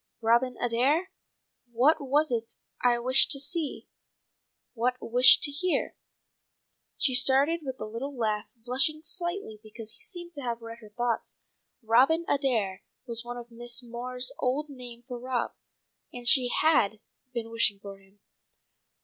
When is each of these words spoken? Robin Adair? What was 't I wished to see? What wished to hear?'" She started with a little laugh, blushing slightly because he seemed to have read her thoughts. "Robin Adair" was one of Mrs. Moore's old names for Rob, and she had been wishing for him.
Robin 0.21 0.57
Adair? 0.59 1.11
What 1.71 1.97
was 1.99 2.29
't 2.31 2.55
I 2.83 2.97
wished 2.97 3.29
to 3.29 3.39
see? 3.39 3.87
What 4.73 4.97
wished 4.99 5.43
to 5.43 5.51
hear?'" 5.51 5.95
She 6.97 7.13
started 7.13 7.59
with 7.63 7.79
a 7.79 7.85
little 7.85 8.17
laugh, 8.17 8.47
blushing 8.55 9.03
slightly 9.03 9.59
because 9.61 9.91
he 9.93 10.01
seemed 10.01 10.33
to 10.33 10.41
have 10.41 10.63
read 10.63 10.79
her 10.79 10.89
thoughts. 10.89 11.37
"Robin 11.83 12.25
Adair" 12.27 12.81
was 13.05 13.23
one 13.23 13.37
of 13.37 13.49
Mrs. 13.49 13.91
Moore's 13.91 14.33
old 14.39 14.69
names 14.71 15.03
for 15.07 15.19
Rob, 15.19 15.51
and 16.11 16.27
she 16.27 16.49
had 16.49 16.99
been 17.31 17.51
wishing 17.51 17.77
for 17.79 17.99
him. 17.99 18.21